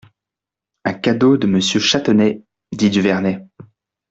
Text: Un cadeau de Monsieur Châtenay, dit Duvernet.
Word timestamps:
Un 0.83 0.93
cadeau 0.93 1.37
de 1.37 1.45
Monsieur 1.45 1.79
Châtenay, 1.79 2.43
dit 2.71 2.89
Duvernet. 2.89 3.45